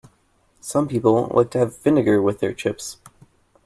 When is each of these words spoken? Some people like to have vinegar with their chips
Some 0.61 0.87
people 0.87 1.27
like 1.31 1.51
to 1.51 1.59
have 1.59 1.77
vinegar 1.77 2.23
with 2.23 2.39
their 2.39 2.53
chips 2.55 2.97